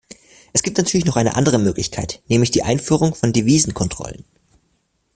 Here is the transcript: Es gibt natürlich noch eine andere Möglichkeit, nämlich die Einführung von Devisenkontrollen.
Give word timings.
Es 0.51 0.63
gibt 0.63 0.79
natürlich 0.79 1.05
noch 1.05 1.15
eine 1.15 1.35
andere 1.35 1.59
Möglichkeit, 1.59 2.23
nämlich 2.27 2.49
die 2.49 2.63
Einführung 2.63 3.13
von 3.13 3.33
Devisenkontrollen. 3.33 4.25